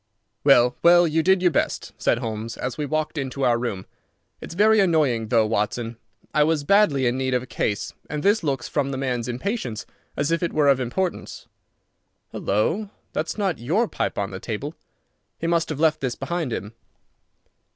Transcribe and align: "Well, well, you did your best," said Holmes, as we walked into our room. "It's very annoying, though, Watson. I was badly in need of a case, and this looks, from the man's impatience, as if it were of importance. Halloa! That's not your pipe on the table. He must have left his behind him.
"Well, 0.43 0.75
well, 0.81 1.05
you 1.07 1.21
did 1.21 1.43
your 1.43 1.51
best," 1.51 1.93
said 1.95 2.17
Holmes, 2.17 2.57
as 2.57 2.75
we 2.75 2.87
walked 2.87 3.19
into 3.19 3.45
our 3.45 3.59
room. 3.59 3.85
"It's 4.41 4.55
very 4.55 4.79
annoying, 4.79 5.27
though, 5.27 5.45
Watson. 5.45 5.95
I 6.33 6.43
was 6.43 6.63
badly 6.63 7.05
in 7.05 7.19
need 7.19 7.35
of 7.35 7.43
a 7.43 7.45
case, 7.45 7.93
and 8.09 8.23
this 8.23 8.43
looks, 8.43 8.67
from 8.67 8.89
the 8.89 8.97
man's 8.97 9.27
impatience, 9.27 9.85
as 10.17 10.31
if 10.31 10.41
it 10.41 10.53
were 10.53 10.69
of 10.69 10.79
importance. 10.79 11.47
Halloa! 12.31 12.89
That's 13.13 13.37
not 13.37 13.59
your 13.59 13.87
pipe 13.87 14.17
on 14.17 14.31
the 14.31 14.39
table. 14.39 14.73
He 15.37 15.45
must 15.45 15.69
have 15.69 15.79
left 15.79 16.01
his 16.01 16.15
behind 16.15 16.51
him. 16.51 16.73